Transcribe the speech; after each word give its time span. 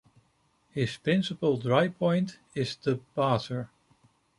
His 0.71 0.97
principal 0.97 1.57
dry-point 1.57 2.39
is 2.55 2.75
The 2.75 2.95
Bather. 3.13 3.69